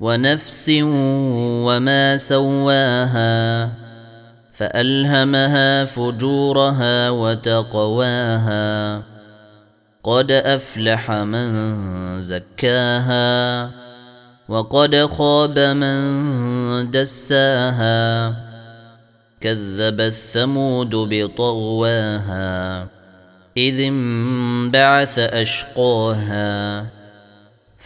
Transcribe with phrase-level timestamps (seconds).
[0.00, 0.70] ونفس
[1.66, 3.70] وما سواها
[4.52, 9.02] فألهمها فجورها وتقواها
[10.02, 11.50] قد أفلح من
[12.20, 13.70] زكاها
[14.48, 18.34] وقد خاب من دساها
[19.40, 22.86] كذبت ثمود بطغواها
[23.56, 26.86] إذ انبعث أشقاها